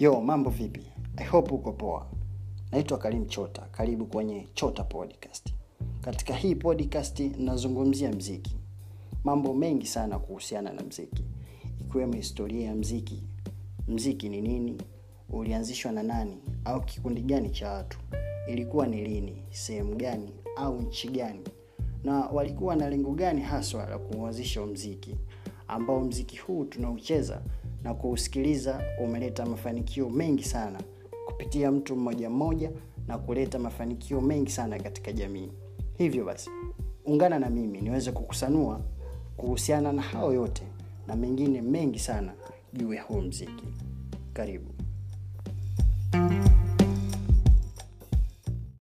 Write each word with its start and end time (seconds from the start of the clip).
yo 0.00 0.20
mambo 0.20 0.50
vipi? 0.50 0.80
I 1.16 1.24
hope 1.24 1.54
uko 1.54 1.72
poa. 1.72 2.06
Naitwa 2.72 2.98
karim 2.98 3.26
chota. 3.26 3.62
Karibu 3.72 4.06
kwenye 4.06 4.48
chota 4.54 4.84
podcast. 4.84 5.54
Katika 6.00 6.34
hii 6.34 6.54
podcast 6.54 7.20
nazungumzia 7.20 8.12
mziki. 8.12 8.56
Mambo 9.24 9.54
mengi 9.54 9.86
sana 9.86 10.18
kuhusiana 10.18 10.72
na 10.72 10.82
mziki. 10.82 11.24
Ikiwemo 11.80 12.12
historia 12.12 12.66
ya 12.66 12.74
mziki. 12.74 13.22
Mziki 13.88 14.28
ni 14.28 14.40
nini? 14.40 14.82
Ulianzishwa 15.30 15.92
na 15.92 16.02
nani? 16.02 16.36
Au 16.64 16.80
kikundi 16.84 17.20
gani 17.20 17.50
cha 17.50 17.70
watu? 17.70 17.98
Ilikuwa 18.48 18.86
ni 18.86 19.04
lini? 19.04 19.42
Sehemu 19.50 19.96
gani? 19.96 20.30
Au 20.56 20.80
nchi 20.82 21.08
gani? 21.08 21.40
Na 22.04 22.20
walikuwa 22.20 22.76
na 22.76 22.90
lengo 22.90 23.12
gani 23.12 23.40
haswa 23.40 23.86
la 23.86 23.98
kuanzisha 23.98 24.66
mziki? 24.66 25.16
Ambao 25.68 26.00
mziki 26.00 26.36
huu 26.36 26.64
tunaucheza 26.64 27.42
na 27.84 27.94
kuusikiliza 27.94 28.82
umeleta 29.04 29.46
mafanikio 29.46 30.10
mengi 30.10 30.44
sana 30.44 30.80
kupitia 31.26 31.72
mtu 31.72 31.96
mmoja 31.96 32.30
mmoja 32.30 32.70
na 33.08 33.18
kuleta 33.18 33.58
mafanikio 33.58 34.20
mengi 34.20 34.50
sana 34.50 34.78
katika 34.78 35.12
jamii. 35.12 35.52
Hivyo 35.98 36.24
basi 36.24 36.50
ungana 37.04 37.38
na 37.38 37.50
mimi 37.50 37.80
niweze 37.80 38.12
kukusanua 38.12 38.80
kuhusiana 39.36 39.92
na 39.92 40.02
hao 40.02 40.32
yote 40.32 40.62
na 41.06 41.16
mengine 41.16 41.62
mengi 41.62 41.98
sana 41.98 42.32
juu 42.72 42.94
ya 42.94 43.02
huu 43.02 43.20
mziki. 43.20 43.64
Karibu 44.32 44.70